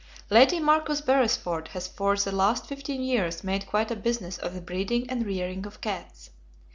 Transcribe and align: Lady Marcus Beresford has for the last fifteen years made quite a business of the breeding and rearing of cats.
Lady 0.31 0.59
Marcus 0.59 0.99
Beresford 0.99 1.67
has 1.73 1.87
for 1.87 2.17
the 2.17 2.31
last 2.31 2.65
fifteen 2.65 3.03
years 3.03 3.43
made 3.43 3.67
quite 3.67 3.91
a 3.91 3.95
business 3.95 4.39
of 4.39 4.55
the 4.55 4.61
breeding 4.61 5.07
and 5.11 5.27
rearing 5.27 5.63
of 5.67 5.79
cats. 5.79 6.31